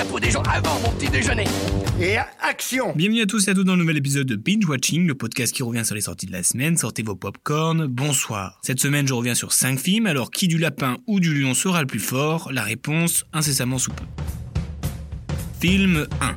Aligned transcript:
la 0.00 0.06
peau 0.06 0.18
des 0.18 0.30
gens 0.30 0.42
avant 0.44 0.80
mon 0.80 0.90
petit 0.92 1.10
déjeuner. 1.10 1.44
Et 2.00 2.16
action 2.40 2.94
Bienvenue 2.96 3.20
à 3.20 3.26
tous 3.26 3.46
et 3.46 3.50
à 3.50 3.54
toutes 3.54 3.66
dans 3.66 3.74
le 3.74 3.80
nouvel 3.82 3.98
épisode 3.98 4.26
de 4.26 4.34
Binge 4.34 4.64
Watching, 4.64 5.06
le 5.06 5.14
podcast 5.14 5.54
qui 5.54 5.62
revient 5.62 5.84
sur 5.84 5.94
les 5.94 6.00
sorties 6.00 6.24
de 6.24 6.32
la 6.32 6.42
semaine. 6.42 6.78
Sortez 6.78 7.02
vos 7.02 7.16
popcorn, 7.16 7.86
bonsoir. 7.86 8.58
Cette 8.62 8.80
semaine, 8.80 9.06
je 9.06 9.12
reviens 9.12 9.34
sur 9.34 9.52
5 9.52 9.78
films, 9.78 10.06
alors 10.06 10.30
qui 10.30 10.48
du 10.48 10.56
lapin 10.56 10.96
ou 11.06 11.20
du 11.20 11.38
lion 11.38 11.52
sera 11.52 11.82
le 11.82 11.86
plus 11.86 11.98
fort? 11.98 12.50
La 12.50 12.62
réponse, 12.62 13.26
incessamment 13.34 13.76
sous 13.76 13.90
peu. 13.90 14.04
Film 15.60 16.06
1 16.22 16.34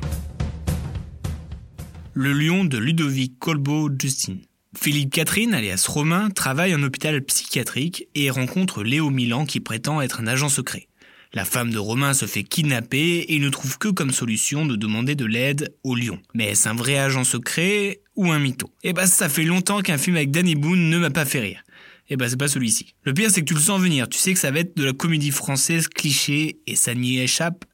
Le 2.12 2.32
lion 2.34 2.66
de 2.66 2.76
Ludovic 2.76 3.38
Colbeau 3.38 3.88
Justin. 3.98 4.40
Philippe 4.76 5.14
Catherine, 5.14 5.54
alias 5.54 5.86
Romain, 5.88 6.28
travaille 6.28 6.74
en 6.74 6.82
hôpital 6.82 7.22
psychiatrique 7.22 8.08
et 8.14 8.28
rencontre 8.28 8.82
Léo 8.82 9.08
Milan 9.08 9.46
qui 9.46 9.60
prétend 9.60 10.02
être 10.02 10.20
un 10.20 10.26
agent 10.26 10.50
secret. 10.50 10.88
La 11.34 11.44
femme 11.44 11.70
de 11.70 11.78
Romain 11.78 12.14
se 12.14 12.26
fait 12.26 12.44
kidnapper 12.44 13.24
et 13.28 13.40
ne 13.40 13.48
trouve 13.48 13.76
que 13.76 13.88
comme 13.88 14.12
solution 14.12 14.66
de 14.66 14.76
demander 14.76 15.16
de 15.16 15.24
l'aide 15.24 15.74
au 15.82 15.96
lion. 15.96 16.20
Mais 16.32 16.50
est-ce 16.50 16.68
un 16.68 16.74
vrai 16.74 16.96
agent 16.96 17.24
secret 17.24 18.02
ou 18.14 18.30
un 18.30 18.38
mytho? 18.38 18.70
Eh 18.84 18.92
ben 18.92 19.04
ça 19.04 19.28
fait 19.28 19.42
longtemps 19.42 19.80
qu'un 19.80 19.98
film 19.98 20.14
avec 20.14 20.30
Danny 20.30 20.54
Boone 20.54 20.88
ne 20.88 20.96
m'a 20.96 21.10
pas 21.10 21.24
fait 21.24 21.40
rire. 21.40 21.64
Eh 22.08 22.16
ben 22.16 22.28
c'est 22.28 22.36
pas 22.36 22.46
celui-ci. 22.46 22.94
Le 23.02 23.12
pire 23.12 23.32
c'est 23.32 23.40
que 23.40 23.46
tu 23.46 23.54
le 23.54 23.60
sens 23.60 23.80
venir, 23.80 24.08
tu 24.08 24.16
sais 24.16 24.32
que 24.32 24.38
ça 24.38 24.52
va 24.52 24.60
être 24.60 24.76
de 24.76 24.84
la 24.84 24.92
comédie 24.92 25.32
française 25.32 25.88
cliché 25.88 26.60
et 26.68 26.76
ça 26.76 26.94
n'y 26.94 27.18
échappe 27.18 27.64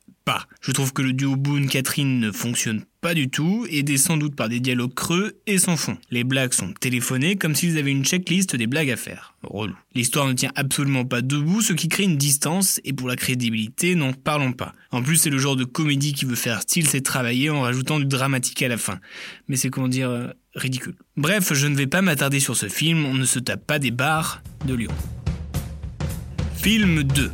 Je 0.60 0.72
trouve 0.72 0.92
que 0.92 1.02
le 1.02 1.12
duo 1.12 1.36
Boone-Catherine 1.36 2.20
ne 2.20 2.32
fonctionne 2.32 2.84
pas 3.00 3.14
du 3.14 3.30
tout, 3.30 3.66
aidé 3.70 3.96
sans 3.96 4.18
doute 4.18 4.36
par 4.36 4.48
des 4.48 4.60
dialogues 4.60 4.92
creux 4.92 5.40
et 5.46 5.58
sans 5.58 5.76
fond. 5.76 5.96
Les 6.10 6.22
blagues 6.22 6.52
sont 6.52 6.72
téléphonées 6.78 7.36
comme 7.36 7.54
s'ils 7.54 7.78
avaient 7.78 7.90
une 7.90 8.04
checklist 8.04 8.54
des 8.56 8.66
blagues 8.66 8.90
à 8.90 8.96
faire. 8.96 9.34
Relou. 9.42 9.74
L'histoire 9.94 10.26
ne 10.26 10.34
tient 10.34 10.52
absolument 10.54 11.06
pas 11.06 11.22
debout, 11.22 11.62
ce 11.62 11.72
qui 11.72 11.88
crée 11.88 12.02
une 12.02 12.18
distance, 12.18 12.78
et 12.84 12.92
pour 12.92 13.08
la 13.08 13.16
crédibilité, 13.16 13.94
n'en 13.94 14.12
parlons 14.12 14.52
pas. 14.52 14.74
En 14.90 15.02
plus, 15.02 15.16
c'est 15.16 15.30
le 15.30 15.38
genre 15.38 15.56
de 15.56 15.64
comédie 15.64 16.12
qui 16.12 16.26
veut 16.26 16.36
faire 16.36 16.60
style, 16.60 16.86
c'est 16.86 17.00
travailler 17.00 17.48
en 17.48 17.62
rajoutant 17.62 17.98
du 17.98 18.04
dramatique 18.04 18.62
à 18.62 18.68
la 18.68 18.76
fin. 18.76 19.00
Mais 19.48 19.56
c'est 19.56 19.70
comment 19.70 19.88
dire, 19.88 20.10
euh, 20.10 20.28
ridicule. 20.54 20.94
Bref, 21.16 21.54
je 21.54 21.66
ne 21.66 21.76
vais 21.76 21.86
pas 21.86 22.02
m'attarder 22.02 22.40
sur 22.40 22.56
ce 22.56 22.68
film, 22.68 23.06
on 23.06 23.14
ne 23.14 23.24
se 23.24 23.38
tape 23.38 23.66
pas 23.66 23.78
des 23.78 23.90
barres 23.90 24.42
de 24.66 24.74
Lyon. 24.74 24.92
Film 26.54 27.02
2 27.02 27.30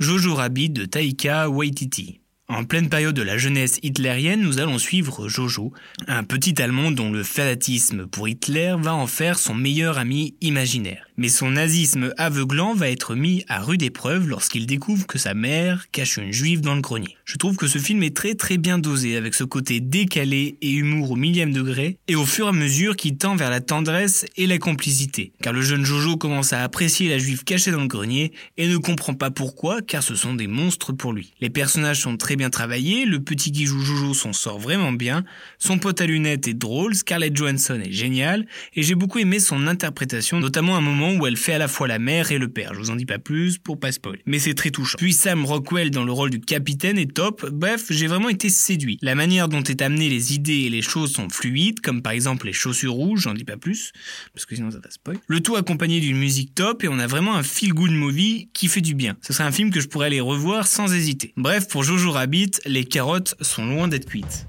Jojo 0.00 0.34
Rabbit 0.36 0.72
de 0.72 0.86
Taika 0.86 1.48
Waititi. 1.48 2.17
En 2.50 2.64
pleine 2.64 2.88
période 2.88 3.14
de 3.14 3.20
la 3.20 3.36
jeunesse 3.36 3.78
hitlérienne, 3.82 4.40
nous 4.40 4.58
allons 4.58 4.78
suivre 4.78 5.28
Jojo, 5.28 5.70
un 6.06 6.24
petit 6.24 6.62
Allemand 6.62 6.90
dont 6.90 7.12
le 7.12 7.22
fanatisme 7.22 8.06
pour 8.06 8.26
Hitler 8.26 8.74
va 8.78 8.94
en 8.94 9.06
faire 9.06 9.38
son 9.38 9.54
meilleur 9.54 9.98
ami 9.98 10.34
imaginaire. 10.40 11.04
Mais 11.18 11.28
son 11.28 11.50
nazisme 11.50 12.14
aveuglant 12.16 12.72
va 12.74 12.88
être 12.88 13.14
mis 13.14 13.44
à 13.48 13.60
rude 13.60 13.82
épreuve 13.82 14.28
lorsqu'il 14.28 14.64
découvre 14.66 15.06
que 15.06 15.18
sa 15.18 15.34
mère 15.34 15.90
cache 15.90 16.16
une 16.16 16.32
juive 16.32 16.62
dans 16.62 16.74
le 16.74 16.80
grenier. 16.80 17.16
Je 17.26 17.36
trouve 17.36 17.56
que 17.56 17.66
ce 17.66 17.78
film 17.78 18.02
est 18.02 18.16
très 18.16 18.34
très 18.34 18.56
bien 18.56 18.78
dosé 18.78 19.16
avec 19.16 19.34
ce 19.34 19.44
côté 19.44 19.80
décalé 19.80 20.56
et 20.62 20.70
humour 20.70 21.10
au 21.10 21.16
millième 21.16 21.52
degré 21.52 21.98
et 22.08 22.16
au 22.16 22.24
fur 22.24 22.46
et 22.46 22.50
à 22.50 22.52
mesure 22.52 22.96
qui 22.96 23.18
tend 23.18 23.36
vers 23.36 23.50
la 23.50 23.60
tendresse 23.60 24.24
et 24.38 24.46
la 24.46 24.56
complicité. 24.56 25.32
Car 25.42 25.52
le 25.52 25.60
jeune 25.60 25.84
Jojo 25.84 26.16
commence 26.16 26.54
à 26.54 26.62
apprécier 26.62 27.10
la 27.10 27.18
juive 27.18 27.44
cachée 27.44 27.72
dans 27.72 27.82
le 27.82 27.88
grenier 27.88 28.32
et 28.56 28.68
ne 28.68 28.78
comprend 28.78 29.12
pas 29.12 29.30
pourquoi 29.30 29.82
car 29.82 30.02
ce 30.02 30.14
sont 30.14 30.34
des 30.34 30.46
monstres 30.46 30.92
pour 30.92 31.12
lui. 31.12 31.34
Les 31.40 31.50
personnages 31.50 32.00
sont 32.00 32.16
très 32.16 32.37
bien 32.38 32.48
travaillés, 32.48 33.04
le 33.04 33.20
petit 33.20 33.52
qui 33.52 33.66
joue 33.66 33.80
Jojo 33.80 34.14
s'en 34.14 34.32
sort 34.32 34.58
vraiment 34.58 34.92
bien, 34.92 35.24
son 35.58 35.78
pote 35.78 36.00
à 36.00 36.06
lunettes 36.06 36.48
est 36.48 36.54
drôle, 36.54 36.94
Scarlett 36.94 37.36
Johansson 37.36 37.78
est 37.84 37.92
géniale 37.92 38.46
et 38.74 38.82
j'ai 38.82 38.94
beaucoup 38.94 39.18
aimé 39.18 39.40
son 39.40 39.66
interprétation, 39.66 40.40
notamment 40.40 40.76
un 40.76 40.80
moment 40.80 41.12
où 41.14 41.26
elle 41.26 41.36
fait 41.36 41.52
à 41.52 41.58
la 41.58 41.68
fois 41.68 41.88
la 41.88 41.98
mère 41.98 42.32
et 42.32 42.38
le 42.38 42.48
père. 42.48 42.72
Je 42.72 42.78
vous 42.78 42.90
en 42.90 42.96
dis 42.96 43.04
pas 43.04 43.18
plus 43.18 43.58
pour 43.58 43.78
pas 43.78 43.92
spoil. 43.92 44.18
Mais 44.24 44.38
c'est 44.38 44.54
très 44.54 44.70
touchant. 44.70 44.96
Puis 44.96 45.12
Sam 45.12 45.44
Rockwell 45.44 45.90
dans 45.90 46.04
le 46.04 46.12
rôle 46.12 46.30
du 46.30 46.40
capitaine 46.40 46.96
est 46.96 47.12
top. 47.12 47.48
Bref, 47.50 47.86
j'ai 47.90 48.06
vraiment 48.06 48.28
été 48.28 48.48
séduit. 48.48 48.98
La 49.02 49.14
manière 49.14 49.48
dont 49.48 49.62
est 49.62 49.82
amenée 49.82 50.08
les 50.08 50.34
idées 50.34 50.64
et 50.66 50.70
les 50.70 50.82
choses 50.82 51.12
sont 51.12 51.28
fluides, 51.28 51.80
comme 51.80 52.00
par 52.00 52.12
exemple 52.12 52.46
les 52.46 52.52
chaussures 52.52 52.92
rouges, 52.92 53.22
j'en 53.22 53.34
dis 53.34 53.44
pas 53.44 53.56
plus, 53.56 53.92
parce 54.32 54.46
que 54.46 54.54
sinon 54.54 54.70
ça 54.70 54.78
va 54.78 54.90
spoil. 54.90 55.18
Le 55.26 55.40
tout 55.40 55.56
accompagné 55.56 56.00
d'une 56.00 56.16
musique 56.16 56.54
top 56.54 56.84
et 56.84 56.88
on 56.88 56.98
a 56.98 57.06
vraiment 57.06 57.34
un 57.34 57.42
feel 57.42 57.74
good 57.74 57.90
movie 57.90 58.48
qui 58.52 58.68
fait 58.68 58.80
du 58.80 58.94
bien. 58.94 59.16
Ce 59.22 59.32
serait 59.32 59.44
un 59.44 59.52
film 59.52 59.70
que 59.70 59.80
je 59.80 59.88
pourrais 59.88 60.06
aller 60.06 60.20
revoir 60.20 60.66
sans 60.66 60.94
hésiter. 60.94 61.32
Bref, 61.36 61.68
pour 61.68 61.82
Jojo 61.82 62.12
Rabbit, 62.12 62.27
les 62.66 62.84
carottes 62.84 63.34
sont 63.40 63.66
loin 63.66 63.88
d'être 63.88 64.06
cuites. 64.06 64.46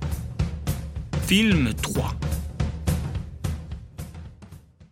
Film 1.27 1.73
3 1.73 2.15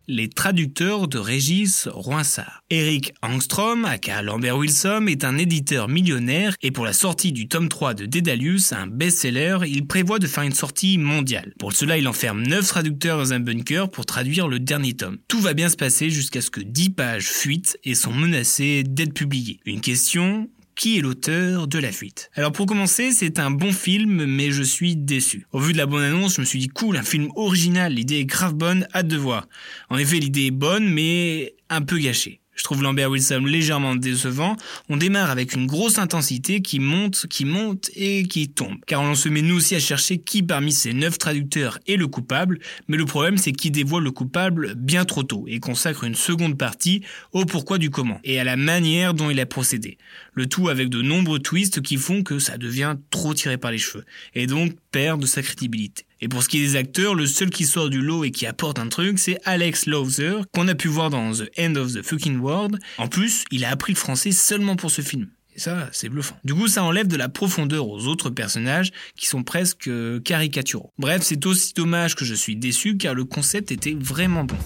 les 0.09 0.29
traducteurs 0.29 1.09
de 1.09 1.17
Régis 1.17 1.89
Roinsard. 1.91 2.63
Eric 2.69 3.13
Angstrom, 3.21 3.83
aka 3.83 4.21
Lambert 4.21 4.57
Wilson, 4.57 5.05
est 5.07 5.25
un 5.25 5.37
éditeur 5.37 5.89
millionnaire 5.89 6.55
et 6.61 6.71
pour 6.71 6.85
la 6.85 6.93
sortie 6.93 7.33
du 7.33 7.49
tome 7.49 7.67
3 7.67 7.93
de 7.93 8.05
Dédalius, 8.05 8.71
un 8.71 8.87
best-seller, 8.87 9.57
il 9.67 9.85
prévoit 9.85 10.19
de 10.19 10.27
faire 10.27 10.43
une 10.43 10.53
sortie 10.53 10.97
mondiale. 10.97 11.53
Pour 11.59 11.73
cela, 11.73 11.97
il 11.97 12.07
enferme 12.07 12.41
9 12.43 12.65
traducteurs 12.65 13.17
dans 13.17 13.33
un 13.33 13.41
bunker 13.41 13.89
pour 13.89 14.05
traduire 14.05 14.47
le 14.47 14.59
dernier 14.59 14.93
tome. 14.93 15.17
Tout 15.27 15.41
va 15.41 15.53
bien 15.53 15.67
se 15.67 15.75
passer 15.75 16.09
jusqu'à 16.09 16.39
ce 16.39 16.51
que 16.51 16.61
10 16.61 16.91
pages 16.91 17.27
fuitent 17.27 17.77
et 17.83 17.93
sont 17.93 18.13
menacées 18.13 18.83
d'être 18.83 19.13
publiées. 19.13 19.59
Une 19.65 19.81
question, 19.81 20.49
qui 20.77 20.97
est 20.97 21.01
l'auteur 21.01 21.67
de 21.67 21.79
la 21.79 21.91
fuite? 21.91 22.29
Alors 22.35 22.51
pour 22.51 22.67
commencer, 22.67 23.11
c'est 23.11 23.39
un 23.39 23.51
bon 23.51 23.73
film, 23.73 24.25
mais 24.25 24.51
je 24.51 24.63
suis 24.63 24.95
déçu. 24.95 25.47
Au 25.51 25.59
vu 25.59 25.73
de 25.73 25.77
la 25.77 25.87
bonne 25.87 26.03
annonce, 26.03 26.35
je 26.35 26.41
me 26.41 26.45
suis 26.45 26.59
dit 26.59 26.69
cool, 26.69 26.95
un 26.95 27.03
film 27.03 27.29
original, 27.35 27.93
l'idée 27.93 28.19
est 28.19 28.25
grave 28.25 28.53
bonne, 28.53 28.87
hâte 28.93 29.07
de 29.07 29.17
voir. 29.17 29.47
En 29.89 29.97
effet, 29.97 30.19
l'idée 30.19 30.45
est 30.45 30.51
bonne, 30.51 30.87
mais 30.87 31.55
un 31.69 31.81
peu 31.81 31.97
gâchée. 31.97 32.39
Je 32.57 32.63
trouve 32.63 32.81
Lambert 32.81 33.11
Wilson 33.11 33.43
légèrement 33.45 33.95
décevant. 33.95 34.57
On 34.89 34.97
démarre 34.97 35.29
avec 35.29 35.53
une 35.53 35.67
grosse 35.67 35.99
intensité 35.99 36.61
qui 36.61 36.79
monte, 36.79 37.27
qui 37.29 37.45
monte 37.45 37.91
et 37.95 38.23
qui 38.23 38.49
tombe. 38.49 38.77
Car 38.87 39.01
on 39.01 39.13
se 39.13 39.29
met 39.29 39.43
nous 39.43 39.57
aussi 39.57 39.75
à 39.75 39.79
chercher 39.79 40.17
qui 40.17 40.41
parmi 40.41 40.71
ces 40.71 40.91
neuf 40.93 41.19
traducteurs 41.19 41.77
est 41.87 41.97
le 41.97 42.07
coupable, 42.07 42.59
mais 42.87 42.97
le 42.97 43.05
problème 43.05 43.37
c'est 43.37 43.51
qu'il 43.51 43.71
dévoile 43.71 44.03
le 44.03 44.11
coupable 44.11 44.73
bien 44.75 45.05
trop 45.05 45.21
tôt 45.21 45.45
et 45.47 45.59
consacre 45.59 46.03
une 46.03 46.15
seconde 46.15 46.57
partie 46.57 47.03
au 47.31 47.45
pourquoi 47.45 47.77
du 47.77 47.91
comment 47.91 48.19
et 48.23 48.39
à 48.39 48.43
la 48.43 48.57
manière 48.57 49.13
dont 49.13 49.29
il 49.29 49.39
a 49.39 49.45
procédé. 49.45 49.99
Le 50.33 50.47
tout 50.47 50.67
avec 50.67 50.89
de 50.89 51.03
nombreux 51.03 51.39
twists 51.39 51.81
qui 51.81 51.97
font 51.97 52.23
que 52.23 52.39
ça 52.39 52.57
devient 52.57 52.95
trop 53.11 53.35
tiré 53.35 53.57
par 53.57 53.69
les 53.69 53.77
cheveux 53.77 54.05
et 54.33 54.47
donc 54.47 54.73
perd 54.91 55.21
de 55.21 55.27
sa 55.27 55.43
crédibilité. 55.43 56.06
Et 56.19 56.27
pour 56.27 56.41
ce 56.41 56.49
qui 56.49 56.57
est 56.57 56.61
des 56.61 56.75
acteurs, 56.75 57.13
le 57.13 57.27
seul 57.27 57.49
qui 57.49 57.65
sort 57.65 57.89
du 57.89 58.01
lot 58.01 58.23
et 58.23 58.31
qui 58.31 58.47
apporte 58.47 58.79
un 58.79 58.87
truc, 58.87 59.19
c'est 59.19 59.39
Alex 59.45 59.85
Lowther, 59.85 60.41
qu'on 60.51 60.67
a 60.67 60.73
pu 60.73 60.87
voir 60.87 61.11
dans 61.11 61.31
The 61.31 61.49
End 61.59 61.75
of 61.75 61.93
the 61.93 62.01
Fucking 62.01 62.39
World. 62.39 62.79
En 62.97 63.07
plus, 63.07 63.43
il 63.51 63.63
a 63.65 63.69
appris 63.69 63.93
le 63.93 63.97
français 63.97 64.31
seulement 64.31 64.75
pour 64.75 64.89
ce 64.89 65.01
film. 65.01 65.27
Et 65.55 65.59
ça, 65.59 65.89
c'est 65.91 66.09
bluffant. 66.09 66.37
Du 66.43 66.55
coup, 66.55 66.67
ça 66.67 66.83
enlève 66.83 67.07
de 67.07 67.17
la 67.17 67.29
profondeur 67.29 67.87
aux 67.87 68.07
autres 68.07 68.29
personnages 68.31 68.91
qui 69.15 69.27
sont 69.27 69.43
presque 69.43 69.89
caricaturaux. 70.23 70.91
Bref, 70.97 71.21
c'est 71.23 71.45
aussi 71.45 71.73
dommage 71.73 72.15
que 72.15 72.25
je 72.25 72.33
suis 72.33 72.55
déçu 72.55 72.97
car 72.97 73.13
le 73.13 73.25
concept 73.25 73.71
était 73.71 73.95
vraiment 73.99 74.43
bon. 74.43 74.57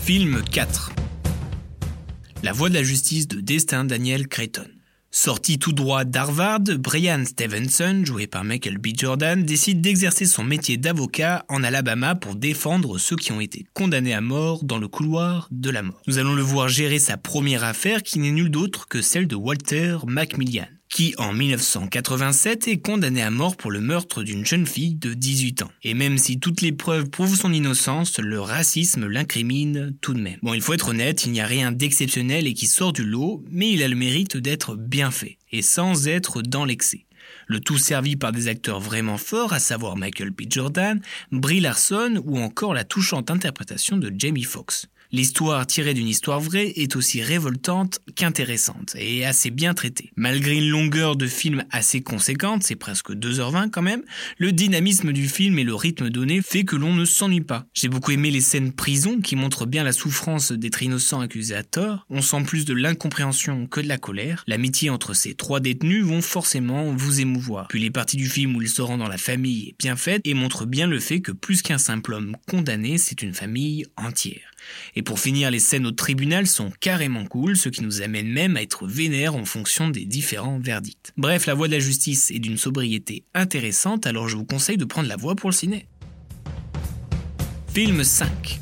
Film 0.00 0.42
4 0.52 0.92
La 2.44 2.52
voix 2.52 2.68
de 2.68 2.74
la 2.74 2.84
justice 2.84 3.26
de 3.26 3.40
Destin 3.40 3.84
Daniel 3.84 4.28
Creighton. 4.28 4.68
Sorti 5.18 5.58
tout 5.58 5.72
droit 5.72 6.04
d'Harvard, 6.04 6.60
Brian 6.78 7.24
Stevenson, 7.24 8.02
joué 8.04 8.26
par 8.26 8.44
Michael 8.44 8.76
B. 8.76 8.88
Jordan, 8.94 9.42
décide 9.42 9.80
d'exercer 9.80 10.26
son 10.26 10.44
métier 10.44 10.76
d'avocat 10.76 11.46
en 11.48 11.64
Alabama 11.64 12.14
pour 12.14 12.36
défendre 12.36 12.98
ceux 12.98 13.16
qui 13.16 13.32
ont 13.32 13.40
été 13.40 13.64
condamnés 13.72 14.12
à 14.12 14.20
mort 14.20 14.62
dans 14.62 14.76
le 14.76 14.88
couloir 14.88 15.48
de 15.50 15.70
la 15.70 15.82
mort. 15.82 16.02
Nous 16.06 16.18
allons 16.18 16.34
le 16.34 16.42
voir 16.42 16.68
gérer 16.68 16.98
sa 16.98 17.16
première 17.16 17.64
affaire 17.64 18.02
qui 18.02 18.18
n'est 18.18 18.30
nulle 18.30 18.50
d'autre 18.50 18.88
que 18.88 19.00
celle 19.00 19.26
de 19.26 19.36
Walter 19.36 19.96
Macmillan 20.06 20.66
qui 20.96 21.14
en 21.18 21.34
1987 21.34 22.68
est 22.68 22.78
condamné 22.78 23.20
à 23.20 23.30
mort 23.30 23.58
pour 23.58 23.70
le 23.70 23.82
meurtre 23.82 24.22
d'une 24.22 24.46
jeune 24.46 24.66
fille 24.66 24.94
de 24.94 25.12
18 25.12 25.60
ans. 25.60 25.70
Et 25.82 25.92
même 25.92 26.16
si 26.16 26.40
toutes 26.40 26.62
les 26.62 26.72
preuves 26.72 27.10
prouvent 27.10 27.36
son 27.36 27.52
innocence, 27.52 28.18
le 28.18 28.40
racisme 28.40 29.06
l'incrimine 29.06 29.94
tout 30.00 30.14
de 30.14 30.20
même. 30.20 30.38
Bon, 30.42 30.54
il 30.54 30.62
faut 30.62 30.72
être 30.72 30.88
honnête, 30.88 31.26
il 31.26 31.32
n'y 31.32 31.42
a 31.42 31.46
rien 31.46 31.70
d'exceptionnel 31.70 32.46
et 32.46 32.54
qui 32.54 32.66
sort 32.66 32.94
du 32.94 33.04
lot, 33.04 33.44
mais 33.50 33.72
il 33.72 33.82
a 33.82 33.88
le 33.88 33.94
mérite 33.94 34.38
d'être 34.38 34.74
bien 34.74 35.10
fait, 35.10 35.36
et 35.52 35.60
sans 35.60 36.08
être 36.08 36.40
dans 36.40 36.64
l'excès. 36.64 37.04
Le 37.46 37.60
tout 37.60 37.76
servi 37.76 38.16
par 38.16 38.32
des 38.32 38.48
acteurs 38.48 38.80
vraiment 38.80 39.18
forts, 39.18 39.52
à 39.52 39.58
savoir 39.58 39.98
Michael 39.98 40.30
B. 40.30 40.44
Jordan, 40.48 41.02
Brie 41.30 41.60
Larson 41.60 42.22
ou 42.24 42.38
encore 42.38 42.72
la 42.72 42.84
touchante 42.84 43.30
interprétation 43.30 43.98
de 43.98 44.10
Jamie 44.16 44.44
Foxx. 44.44 44.88
L'histoire 45.12 45.66
tirée 45.66 45.94
d'une 45.94 46.08
histoire 46.08 46.40
vraie 46.40 46.72
est 46.76 46.96
aussi 46.96 47.22
révoltante 47.22 48.00
qu'intéressante 48.14 48.96
et 48.98 49.24
assez 49.24 49.50
bien 49.50 49.74
traitée. 49.74 50.10
Malgré 50.16 50.56
une 50.56 50.68
longueur 50.68 51.16
de 51.16 51.26
film 51.26 51.64
assez 51.70 52.00
conséquente, 52.02 52.62
c'est 52.62 52.76
presque 52.76 53.12
2h20 53.12 53.70
quand 53.70 53.82
même, 53.82 54.02
le 54.38 54.52
dynamisme 54.52 55.12
du 55.12 55.28
film 55.28 55.58
et 55.58 55.64
le 55.64 55.74
rythme 55.74 56.10
donné 56.10 56.42
fait 56.42 56.64
que 56.64 56.76
l'on 56.76 56.94
ne 56.94 57.04
s'ennuie 57.04 57.40
pas. 57.40 57.66
J'ai 57.74 57.88
beaucoup 57.88 58.10
aimé 58.10 58.30
les 58.30 58.40
scènes 58.40 58.72
prison 58.72 59.20
qui 59.20 59.36
montrent 59.36 59.66
bien 59.66 59.84
la 59.84 59.92
souffrance 59.92 60.52
d'être 60.52 60.82
innocent 60.82 61.20
accusé 61.20 61.54
à 61.54 61.62
tort. 61.62 62.06
On 62.10 62.22
sent 62.22 62.42
plus 62.44 62.64
de 62.64 62.74
l'incompréhension 62.74 63.66
que 63.66 63.80
de 63.80 63.88
la 63.88 63.98
colère. 63.98 64.44
L'amitié 64.46 64.90
entre 64.90 65.14
ces 65.14 65.34
trois 65.34 65.60
détenus 65.60 66.04
vont 66.04 66.22
forcément 66.22 66.92
vous 66.94 67.20
émouvoir. 67.20 67.68
Puis 67.68 67.80
les 67.80 67.90
parties 67.90 68.16
du 68.16 68.28
film 68.28 68.56
où 68.56 68.62
il 68.62 68.68
se 68.68 68.82
rend 68.82 68.98
dans 68.98 69.08
la 69.08 69.18
famille 69.18 69.68
est 69.68 69.74
bien 69.78 69.96
faite 69.96 70.22
et 70.24 70.34
montre 70.34 70.66
bien 70.66 70.86
le 70.86 71.00
fait 71.00 71.20
que 71.20 71.32
plus 71.32 71.62
qu'un 71.62 71.78
simple 71.78 72.14
homme 72.14 72.36
condamné, 72.48 72.98
c'est 72.98 73.22
une 73.22 73.34
famille 73.34 73.86
entière. 73.96 74.50
Et 74.94 75.02
pour 75.02 75.20
finir, 75.20 75.50
les 75.50 75.58
scènes 75.58 75.86
au 75.86 75.92
tribunal 75.92 76.46
sont 76.46 76.70
carrément 76.80 77.26
cool, 77.26 77.56
ce 77.56 77.68
qui 77.68 77.82
nous 77.82 78.02
amène 78.02 78.28
même 78.28 78.56
à 78.56 78.62
être 78.62 78.86
vénère 78.86 79.34
en 79.34 79.44
fonction 79.44 79.88
des 79.88 80.04
différents 80.04 80.58
verdicts. 80.58 81.12
Bref, 81.16 81.46
la 81.46 81.54
voix 81.54 81.68
de 81.68 81.72
la 81.72 81.78
justice 81.78 82.30
est 82.30 82.38
d'une 82.38 82.58
sobriété 82.58 83.24
intéressante, 83.34 84.06
alors 84.06 84.28
je 84.28 84.36
vous 84.36 84.44
conseille 84.46 84.76
de 84.76 84.84
prendre 84.84 85.08
la 85.08 85.16
voix 85.16 85.34
pour 85.34 85.50
le 85.50 85.54
ciné. 85.54 85.88
Film 87.72 88.02
5 88.02 88.60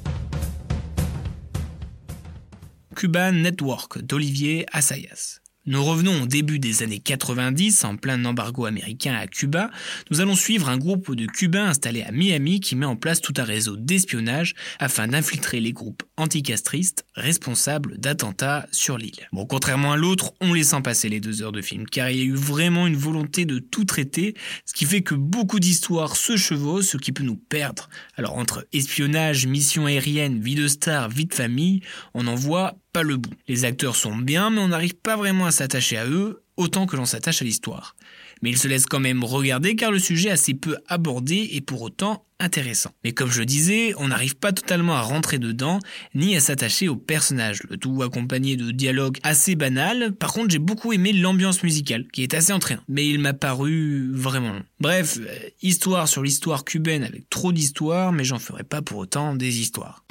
Cuban 2.96 3.32
Network 3.32 4.00
d'Olivier 4.00 4.66
Assayas. 4.72 5.43
Nous 5.66 5.82
revenons 5.82 6.24
au 6.24 6.26
début 6.26 6.58
des 6.58 6.82
années 6.82 6.98
90, 6.98 7.84
en 7.84 7.96
plein 7.96 8.22
embargo 8.26 8.66
américain 8.66 9.14
à 9.14 9.26
Cuba. 9.26 9.70
Nous 10.10 10.20
allons 10.20 10.34
suivre 10.34 10.68
un 10.68 10.76
groupe 10.76 11.14
de 11.14 11.24
Cubains 11.24 11.68
installés 11.68 12.02
à 12.02 12.12
Miami 12.12 12.60
qui 12.60 12.76
met 12.76 12.84
en 12.84 12.96
place 12.96 13.22
tout 13.22 13.32
un 13.38 13.44
réseau 13.44 13.78
d'espionnage 13.78 14.54
afin 14.78 15.08
d'infiltrer 15.08 15.60
les 15.60 15.72
groupes 15.72 16.02
anticastristes 16.18 17.06
responsables 17.14 17.96
d'attentats 17.96 18.66
sur 18.72 18.98
l'île. 18.98 19.26
Bon, 19.32 19.46
contrairement 19.46 19.92
à 19.92 19.96
l'autre, 19.96 20.34
on 20.42 20.52
les 20.52 20.64
sent 20.64 20.82
passer 20.82 21.08
les 21.08 21.20
deux 21.20 21.42
heures 21.42 21.50
de 21.50 21.62
film, 21.62 21.86
car 21.86 22.10
il 22.10 22.18
y 22.18 22.20
a 22.20 22.24
eu 22.24 22.34
vraiment 22.34 22.86
une 22.86 22.96
volonté 22.96 23.46
de 23.46 23.58
tout 23.58 23.86
traiter, 23.86 24.34
ce 24.66 24.74
qui 24.74 24.84
fait 24.84 25.00
que 25.00 25.14
beaucoup 25.14 25.60
d'histoires 25.60 26.16
se 26.16 26.36
chevauchent, 26.36 26.84
ce 26.84 26.98
qui 26.98 27.12
peut 27.12 27.24
nous 27.24 27.36
perdre. 27.36 27.88
Alors 28.18 28.36
entre 28.36 28.66
espionnage, 28.74 29.46
mission 29.46 29.86
aérienne, 29.86 30.42
vie 30.42 30.56
de 30.56 30.68
star, 30.68 31.08
vie 31.08 31.24
de 31.24 31.32
famille, 31.32 31.80
on 32.12 32.26
en 32.26 32.34
voit 32.34 32.76
pas 32.94 33.02
le 33.02 33.16
bout. 33.16 33.34
Les 33.48 33.64
acteurs 33.64 33.96
sont 33.96 34.14
bien, 34.14 34.50
mais 34.50 34.60
on 34.60 34.68
n'arrive 34.68 34.94
pas 34.94 35.16
vraiment 35.16 35.46
à 35.46 35.50
s'attacher 35.50 35.98
à 35.98 36.06
eux 36.06 36.44
autant 36.56 36.86
que 36.86 36.96
l'on 36.96 37.04
s'attache 37.04 37.42
à 37.42 37.44
l'histoire. 37.44 37.96
Mais 38.40 38.50
ils 38.50 38.58
se 38.58 38.68
laissent 38.68 38.86
quand 38.86 39.00
même 39.00 39.24
regarder 39.24 39.74
car 39.74 39.90
le 39.90 39.98
sujet 39.98 40.28
est 40.28 40.32
assez 40.32 40.54
peu 40.54 40.76
abordé 40.86 41.48
et 41.52 41.60
pour 41.60 41.82
autant 41.82 42.24
intéressant. 42.38 42.92
Mais 43.02 43.10
comme 43.10 43.32
je 43.32 43.40
le 43.40 43.46
disais, 43.46 43.94
on 43.96 44.08
n'arrive 44.08 44.36
pas 44.36 44.52
totalement 44.52 44.94
à 44.94 45.00
rentrer 45.00 45.38
dedans, 45.38 45.80
ni 46.14 46.36
à 46.36 46.40
s'attacher 46.40 46.88
aux 46.88 46.94
personnages, 46.96 47.64
le 47.68 47.76
tout 47.76 48.00
accompagné 48.02 48.56
de 48.56 48.70
dialogues 48.70 49.18
assez 49.24 49.56
banals. 49.56 50.12
Par 50.12 50.32
contre, 50.32 50.50
j'ai 50.50 50.60
beaucoup 50.60 50.92
aimé 50.92 51.12
l'ambiance 51.12 51.64
musicale, 51.64 52.06
qui 52.12 52.22
est 52.22 52.34
assez 52.34 52.52
entraînante, 52.52 52.84
mais 52.86 53.08
il 53.08 53.18
m'a 53.18 53.32
paru 53.32 54.12
vraiment 54.12 54.52
long. 54.52 54.64
Bref, 54.78 55.18
euh, 55.18 55.48
histoire 55.62 56.06
sur 56.06 56.22
l'histoire 56.22 56.64
cubaine 56.64 57.02
avec 57.02 57.28
trop 57.28 57.52
d'histoires, 57.52 58.12
mais 58.12 58.22
j'en 58.22 58.38
ferai 58.38 58.62
pas 58.62 58.82
pour 58.82 58.98
autant 58.98 59.34
des 59.34 59.58
histoires. 59.58 60.04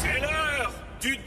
C'est 0.00 0.20
l'heure 0.20 0.72
du 1.00 1.18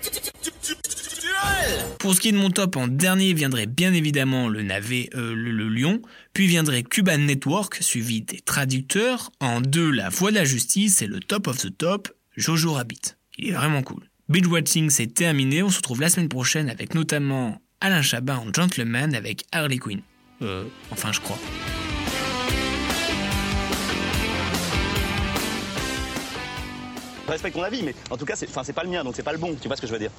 pour 2.07 2.15
ce 2.15 2.21
qui 2.21 2.29
est 2.29 2.31
de 2.31 2.37
mon 2.37 2.51
top, 2.51 2.77
en 2.77 2.87
dernier 2.87 3.33
viendrait 3.33 3.65
bien 3.65 3.91
évidemment 3.91 4.47
le 4.47 4.61
navet, 4.61 5.09
euh, 5.13 5.35
le, 5.35 5.67
lion, 5.67 6.01
puis 6.31 6.47
viendrait 6.47 6.81
Cuban 6.81 7.17
Network, 7.17 7.79
suivi 7.81 8.21
des 8.21 8.39
traducteurs, 8.39 9.29
en 9.41 9.59
deux 9.59 9.91
la 9.91 10.07
voix 10.07 10.29
de 10.29 10.35
la 10.35 10.45
justice 10.45 11.01
et 11.01 11.07
le 11.07 11.19
top 11.19 11.47
of 11.47 11.57
the 11.57 11.77
top, 11.77 12.07
Jojo 12.37 12.71
Rabbit. 12.71 13.17
Il 13.37 13.49
est 13.49 13.51
vraiment 13.51 13.83
cool. 13.83 14.07
Binge 14.29 14.47
Watching 14.47 14.89
c'est 14.89 15.13
terminé, 15.13 15.63
on 15.63 15.69
se 15.69 15.79
retrouve 15.79 15.99
la 15.99 16.07
semaine 16.07 16.29
prochaine 16.29 16.69
avec 16.69 16.95
notamment 16.95 17.61
Alain 17.81 18.01
Chabat 18.01 18.39
en 18.39 18.53
Gentleman 18.53 19.13
avec 19.13 19.43
Harley 19.51 19.77
Quinn. 19.77 19.99
Euh, 20.41 20.63
enfin 20.91 21.11
je 21.11 21.19
crois. 21.19 21.37
Je 27.25 27.31
respecte 27.33 27.57
ton 27.57 27.63
avis, 27.63 27.83
mais 27.83 27.93
en 28.09 28.15
tout 28.15 28.23
cas, 28.23 28.37
c'est 28.37 28.73
pas 28.73 28.83
le 28.85 28.91
mien, 28.91 29.03
donc 29.03 29.13
c'est 29.17 29.23
pas 29.23 29.33
le 29.33 29.39
bon, 29.39 29.57
tu 29.61 29.67
vois 29.67 29.75
ce 29.75 29.81
que 29.81 29.87
je 29.87 29.91
veux 29.91 29.99
dire? 29.99 30.11